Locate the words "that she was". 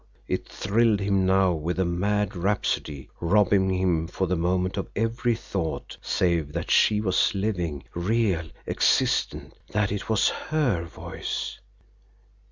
6.53-7.35